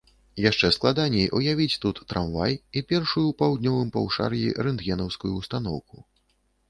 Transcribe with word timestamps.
Яшчэ 0.43 0.69
складаней 0.75 1.27
уявіць 1.39 1.77
тут 1.83 2.01
трамвай 2.13 2.53
і 2.77 2.83
першую 2.93 3.25
ў 3.27 3.33
паўднёвым 3.43 3.93
паўшар'і 3.99 4.43
рэнтгенаўскую 4.69 5.31
ўстаноўку. 5.39 5.97